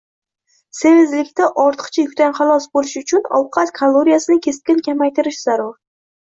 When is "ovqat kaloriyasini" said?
3.43-4.41